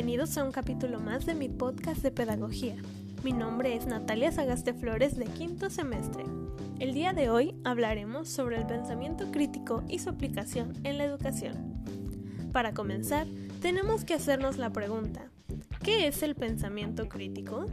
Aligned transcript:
bienvenidos 0.00 0.38
a 0.38 0.44
un 0.44 0.50
capítulo 0.50 0.98
más 0.98 1.26
de 1.26 1.34
mi 1.34 1.50
podcast 1.50 2.02
de 2.02 2.10
pedagogía. 2.10 2.74
Mi 3.22 3.34
nombre 3.34 3.76
es 3.76 3.84
Natalia 3.84 4.32
Sagaste 4.32 4.72
Flores 4.72 5.18
de 5.18 5.26
quinto 5.26 5.68
semestre. 5.68 6.24
El 6.78 6.94
día 6.94 7.12
de 7.12 7.28
hoy 7.28 7.54
hablaremos 7.64 8.26
sobre 8.30 8.56
el 8.56 8.66
pensamiento 8.66 9.30
crítico 9.30 9.84
y 9.88 9.98
su 9.98 10.08
aplicación 10.08 10.72
en 10.84 10.96
la 10.96 11.04
educación. 11.04 11.84
Para 12.50 12.72
comenzar, 12.72 13.26
tenemos 13.60 14.06
que 14.06 14.14
hacernos 14.14 14.56
la 14.56 14.72
pregunta, 14.72 15.30
¿qué 15.82 16.06
es 16.06 16.22
el 16.22 16.34
pensamiento 16.34 17.06
crítico? 17.06 17.66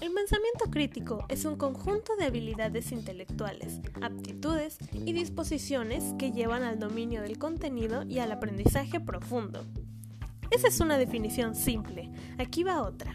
El 0.00 0.12
pensamiento 0.12 0.64
crítico 0.72 1.24
es 1.28 1.44
un 1.44 1.54
conjunto 1.54 2.16
de 2.16 2.24
habilidades 2.24 2.90
intelectuales, 2.90 3.80
aptitudes 4.02 4.78
y 4.92 5.12
disposiciones 5.12 6.14
que 6.18 6.32
llevan 6.32 6.64
al 6.64 6.80
dominio 6.80 7.22
del 7.22 7.38
contenido 7.38 8.02
y 8.02 8.18
al 8.18 8.32
aprendizaje 8.32 8.98
profundo. 8.98 9.64
Esa 10.54 10.68
es 10.68 10.78
una 10.78 10.98
definición 10.98 11.56
simple. 11.56 12.12
Aquí 12.38 12.62
va 12.62 12.82
otra. 12.82 13.12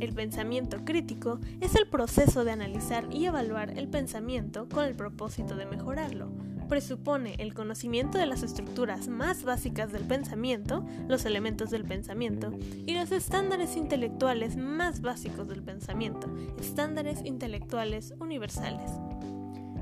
El 0.00 0.14
pensamiento 0.14 0.82
crítico 0.82 1.38
es 1.60 1.74
el 1.74 1.86
proceso 1.86 2.42
de 2.42 2.52
analizar 2.52 3.06
y 3.12 3.26
evaluar 3.26 3.78
el 3.78 3.86
pensamiento 3.86 4.66
con 4.66 4.86
el 4.86 4.94
propósito 4.94 5.56
de 5.56 5.66
mejorarlo. 5.66 6.32
Presupone 6.70 7.34
el 7.38 7.52
conocimiento 7.52 8.16
de 8.16 8.24
las 8.24 8.42
estructuras 8.42 9.08
más 9.08 9.44
básicas 9.44 9.92
del 9.92 10.04
pensamiento, 10.04 10.86
los 11.06 11.26
elementos 11.26 11.68
del 11.68 11.84
pensamiento, 11.84 12.50
y 12.86 12.94
los 12.94 13.12
estándares 13.12 13.76
intelectuales 13.76 14.56
más 14.56 15.02
básicos 15.02 15.48
del 15.48 15.62
pensamiento, 15.62 16.34
estándares 16.58 17.20
intelectuales 17.26 18.14
universales. 18.20 18.90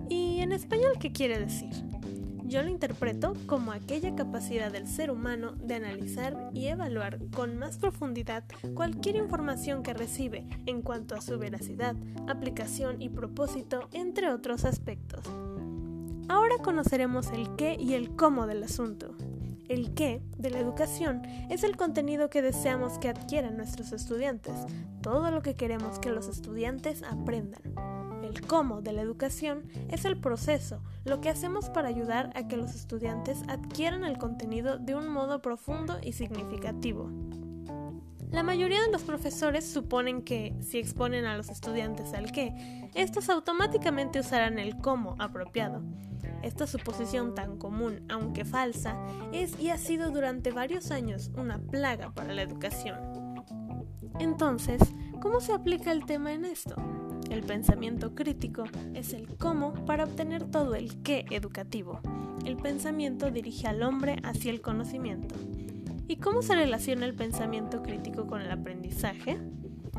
¿Y 0.08 0.40
en 0.40 0.50
español 0.50 0.94
qué 0.98 1.12
quiere 1.12 1.38
decir? 1.38 1.70
Yo 2.48 2.62
lo 2.62 2.70
interpreto 2.70 3.34
como 3.44 3.72
aquella 3.72 4.16
capacidad 4.16 4.72
del 4.72 4.88
ser 4.88 5.10
humano 5.10 5.52
de 5.62 5.74
analizar 5.74 6.50
y 6.54 6.68
evaluar 6.68 7.18
con 7.30 7.58
más 7.58 7.76
profundidad 7.76 8.42
cualquier 8.72 9.16
información 9.16 9.82
que 9.82 9.92
recibe 9.92 10.46
en 10.64 10.80
cuanto 10.80 11.14
a 11.14 11.20
su 11.20 11.38
veracidad, 11.38 11.94
aplicación 12.26 13.02
y 13.02 13.10
propósito, 13.10 13.90
entre 13.92 14.32
otros 14.32 14.64
aspectos. 14.64 15.20
Ahora 16.30 16.56
conoceremos 16.62 17.30
el 17.32 17.54
qué 17.56 17.76
y 17.78 17.92
el 17.92 18.16
cómo 18.16 18.46
del 18.46 18.62
asunto. 18.62 19.14
El 19.68 19.92
qué 19.92 20.22
de 20.38 20.48
la 20.48 20.58
educación 20.58 21.20
es 21.50 21.64
el 21.64 21.76
contenido 21.76 22.30
que 22.30 22.40
deseamos 22.40 22.98
que 22.98 23.10
adquieran 23.10 23.58
nuestros 23.58 23.92
estudiantes, 23.92 24.54
todo 25.02 25.30
lo 25.30 25.42
que 25.42 25.54
queremos 25.54 25.98
que 25.98 26.12
los 26.12 26.28
estudiantes 26.28 27.02
aprendan. 27.02 27.60
El 28.28 28.46
cómo 28.46 28.82
de 28.82 28.92
la 28.92 29.00
educación 29.00 29.62
es 29.88 30.04
el 30.04 30.18
proceso, 30.18 30.82
lo 31.06 31.22
que 31.22 31.30
hacemos 31.30 31.70
para 31.70 31.88
ayudar 31.88 32.30
a 32.34 32.46
que 32.46 32.58
los 32.58 32.74
estudiantes 32.74 33.38
adquieran 33.48 34.04
el 34.04 34.18
contenido 34.18 34.76
de 34.76 34.94
un 34.94 35.08
modo 35.08 35.40
profundo 35.40 35.98
y 36.02 36.12
significativo. 36.12 37.10
La 38.30 38.42
mayoría 38.42 38.82
de 38.82 38.92
los 38.92 39.02
profesores 39.02 39.66
suponen 39.66 40.20
que, 40.20 40.54
si 40.60 40.78
exponen 40.78 41.24
a 41.24 41.38
los 41.38 41.48
estudiantes 41.48 42.12
al 42.12 42.30
qué, 42.30 42.90
estos 42.94 43.30
automáticamente 43.30 44.20
usarán 44.20 44.58
el 44.58 44.76
cómo 44.76 45.16
apropiado. 45.18 45.82
Esta 46.42 46.66
suposición 46.66 47.34
tan 47.34 47.56
común, 47.56 48.04
aunque 48.10 48.44
falsa, 48.44 48.98
es 49.32 49.58
y 49.58 49.70
ha 49.70 49.78
sido 49.78 50.10
durante 50.10 50.50
varios 50.50 50.90
años 50.90 51.30
una 51.34 51.58
plaga 51.58 52.12
para 52.12 52.34
la 52.34 52.42
educación. 52.42 52.98
Entonces, 54.18 54.82
¿cómo 55.22 55.40
se 55.40 55.54
aplica 55.54 55.90
el 55.92 56.04
tema 56.04 56.34
en 56.34 56.44
esto? 56.44 56.76
El 57.30 57.42
pensamiento 57.42 58.14
crítico 58.14 58.64
es 58.94 59.12
el 59.12 59.26
cómo 59.36 59.74
para 59.84 60.04
obtener 60.04 60.44
todo 60.44 60.74
el 60.74 61.02
qué 61.02 61.26
educativo. 61.30 62.00
El 62.44 62.56
pensamiento 62.56 63.30
dirige 63.30 63.66
al 63.66 63.82
hombre 63.82 64.16
hacia 64.22 64.50
el 64.50 64.60
conocimiento. 64.60 65.34
¿Y 66.06 66.16
cómo 66.16 66.40
se 66.40 66.54
relaciona 66.54 67.04
el 67.04 67.14
pensamiento 67.14 67.82
crítico 67.82 68.26
con 68.26 68.40
el 68.40 68.50
aprendizaje? 68.50 69.38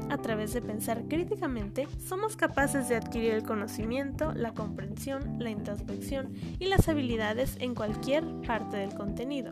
A 0.09 0.17
través 0.17 0.53
de 0.53 0.61
pensar 0.61 1.03
críticamente, 1.07 1.87
somos 1.99 2.35
capaces 2.35 2.89
de 2.89 2.95
adquirir 2.95 3.33
el 3.33 3.43
conocimiento, 3.43 4.33
la 4.33 4.53
comprensión, 4.53 5.37
la 5.37 5.51
introspección 5.51 6.33
y 6.57 6.65
las 6.65 6.89
habilidades 6.89 7.57
en 7.59 7.75
cualquier 7.75 8.25
parte 8.41 8.77
del 8.77 8.95
contenido, 8.95 9.51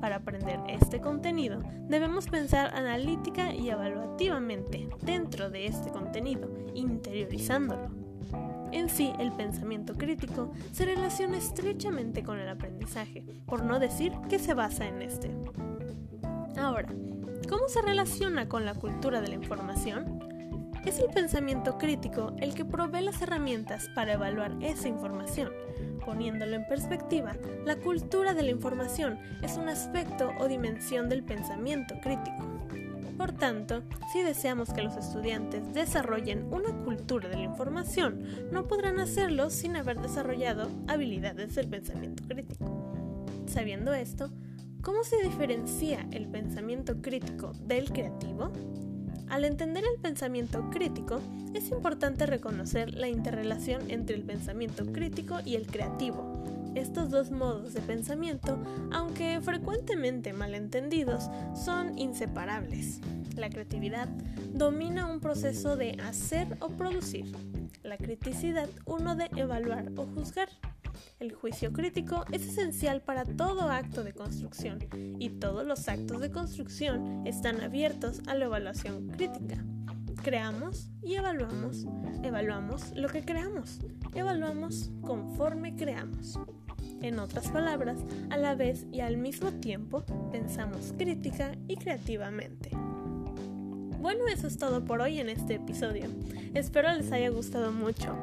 para 0.00 0.16
aprender 0.16 0.60
este 0.68 1.00
contenido, 1.00 1.62
debemos 1.88 2.26
pensar 2.26 2.74
analítica 2.74 3.54
y 3.54 3.70
evaluativamente 3.70 4.88
dentro 5.02 5.50
de 5.50 5.66
este 5.66 5.90
contenido, 5.90 6.48
interiorizándolo. 6.74 7.90
En 8.72 8.88
sí, 8.88 9.12
el 9.18 9.32
pensamiento 9.32 9.94
crítico 9.94 10.52
se 10.72 10.84
relaciona 10.84 11.38
estrechamente 11.38 12.22
con 12.22 12.38
el 12.38 12.48
aprendizaje, 12.48 13.24
por 13.46 13.64
no 13.64 13.78
decir 13.78 14.12
que 14.28 14.38
se 14.38 14.54
basa 14.54 14.86
en 14.86 15.02
este. 15.02 15.30
Ahora, 16.58 16.88
¿cómo 17.48 17.68
se 17.68 17.80
relaciona 17.80 18.48
con 18.48 18.64
la 18.64 18.74
cultura 18.74 19.20
de 19.20 19.28
la 19.28 19.34
información? 19.34 20.27
Es 20.88 20.98
el 20.98 21.10
pensamiento 21.10 21.76
crítico 21.76 22.32
el 22.38 22.54
que 22.54 22.64
provee 22.64 23.02
las 23.02 23.20
herramientas 23.20 23.90
para 23.94 24.14
evaluar 24.14 24.56
esa 24.62 24.88
información. 24.88 25.52
Poniéndolo 26.06 26.56
en 26.56 26.66
perspectiva, 26.66 27.36
la 27.66 27.76
cultura 27.76 28.32
de 28.32 28.42
la 28.42 28.52
información 28.52 29.18
es 29.42 29.58
un 29.58 29.68
aspecto 29.68 30.30
o 30.38 30.48
dimensión 30.48 31.10
del 31.10 31.22
pensamiento 31.22 31.94
crítico. 32.02 32.42
Por 33.18 33.32
tanto, 33.32 33.82
si 34.14 34.22
deseamos 34.22 34.72
que 34.72 34.80
los 34.80 34.96
estudiantes 34.96 35.74
desarrollen 35.74 36.50
una 36.50 36.72
cultura 36.84 37.28
de 37.28 37.36
la 37.36 37.42
información, 37.42 38.24
no 38.50 38.66
podrán 38.66 38.98
hacerlo 38.98 39.50
sin 39.50 39.76
haber 39.76 40.00
desarrollado 40.00 40.70
habilidades 40.86 41.54
del 41.54 41.68
pensamiento 41.68 42.24
crítico. 42.26 42.64
Sabiendo 43.44 43.92
esto, 43.92 44.30
¿cómo 44.80 45.04
se 45.04 45.22
diferencia 45.22 46.08
el 46.12 46.28
pensamiento 46.28 47.02
crítico 47.02 47.52
del 47.66 47.92
creativo? 47.92 48.50
Al 49.30 49.44
entender 49.44 49.84
el 49.84 50.00
pensamiento 50.00 50.70
crítico, 50.70 51.20
es 51.52 51.70
importante 51.70 52.24
reconocer 52.24 52.94
la 52.94 53.08
interrelación 53.08 53.90
entre 53.90 54.16
el 54.16 54.22
pensamiento 54.22 54.86
crítico 54.92 55.38
y 55.44 55.56
el 55.56 55.66
creativo. 55.66 56.42
Estos 56.74 57.10
dos 57.10 57.30
modos 57.30 57.74
de 57.74 57.80
pensamiento, 57.82 58.58
aunque 58.90 59.40
frecuentemente 59.42 60.32
malentendidos, 60.32 61.28
son 61.54 61.98
inseparables. 61.98 63.00
La 63.36 63.50
creatividad 63.50 64.08
domina 64.52 65.06
un 65.06 65.20
proceso 65.20 65.76
de 65.76 65.98
hacer 66.02 66.56
o 66.60 66.68
producir, 66.68 67.26
la 67.82 67.98
criticidad 67.98 68.68
uno 68.86 69.14
de 69.14 69.28
evaluar 69.36 69.92
o 69.96 70.06
juzgar. 70.06 70.48
El 71.20 71.32
juicio 71.32 71.72
crítico 71.72 72.24
es 72.32 72.46
esencial 72.46 73.02
para 73.02 73.24
todo 73.24 73.70
acto 73.70 74.04
de 74.04 74.12
construcción 74.12 74.78
y 75.18 75.30
todos 75.30 75.66
los 75.66 75.88
actos 75.88 76.20
de 76.20 76.30
construcción 76.30 77.26
están 77.26 77.60
abiertos 77.60 78.20
a 78.26 78.34
la 78.34 78.46
evaluación 78.46 79.08
crítica. 79.08 79.64
Creamos 80.22 80.90
y 81.02 81.14
evaluamos. 81.14 81.86
Evaluamos 82.22 82.92
lo 82.94 83.08
que 83.08 83.24
creamos. 83.24 83.78
Evaluamos 84.14 84.90
conforme 85.02 85.76
creamos. 85.76 86.38
En 87.00 87.18
otras 87.20 87.48
palabras, 87.48 87.98
a 88.30 88.36
la 88.36 88.54
vez 88.54 88.86
y 88.92 89.00
al 89.00 89.16
mismo 89.16 89.52
tiempo, 89.52 90.04
pensamos 90.32 90.92
crítica 90.98 91.52
y 91.68 91.76
creativamente. 91.76 92.70
Bueno, 94.00 94.26
eso 94.26 94.46
es 94.46 94.58
todo 94.58 94.84
por 94.84 95.00
hoy 95.00 95.18
en 95.20 95.28
este 95.28 95.54
episodio. 95.54 96.06
Espero 96.54 96.92
les 96.92 97.10
haya 97.12 97.30
gustado 97.30 97.72
mucho. 97.72 98.16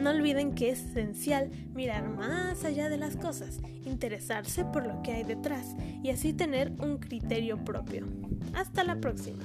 No 0.00 0.10
olviden 0.10 0.54
que 0.54 0.70
es 0.70 0.82
esencial 0.82 1.50
mirar 1.74 2.08
más 2.08 2.64
allá 2.64 2.88
de 2.88 2.96
las 2.96 3.16
cosas, 3.16 3.58
interesarse 3.84 4.64
por 4.64 4.86
lo 4.86 5.02
que 5.02 5.12
hay 5.12 5.24
detrás 5.24 5.76
y 6.02 6.08
así 6.08 6.32
tener 6.32 6.72
un 6.78 6.96
criterio 6.96 7.62
propio. 7.62 8.06
Hasta 8.54 8.82
la 8.82 8.96
próxima. 8.96 9.44